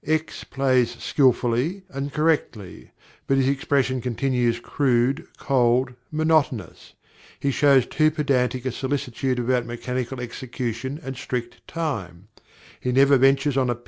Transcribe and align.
X. 0.03 0.43
plays 0.43 0.91
skilfully 0.97 1.83
and 1.89 2.11
correctly, 2.11 2.89
but 3.27 3.37
his 3.37 3.47
expression 3.47 4.01
continues 4.01 4.59
crude, 4.59 5.27
cold, 5.37 5.93
monotonous; 6.11 6.93
he 7.39 7.51
shows 7.51 7.85
too 7.85 8.09
pedantic 8.09 8.65
a 8.65 8.71
solicitude 8.71 9.37
about 9.37 9.67
mechanical 9.67 10.19
execution 10.19 10.99
and 11.03 11.17
strict 11.17 11.67
time; 11.67 12.29
he 12.79 12.91
never 12.91 13.15
ventures 13.15 13.57
on 13.57 13.69
a 13.69 13.75
_pp. 13.75 13.79